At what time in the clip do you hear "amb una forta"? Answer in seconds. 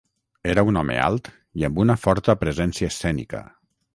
1.69-2.37